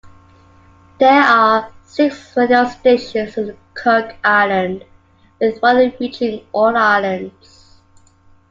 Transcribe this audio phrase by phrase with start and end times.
[0.99, 4.83] There are six radio stations in the Cook Islands,
[5.39, 7.83] with one reaching all islands.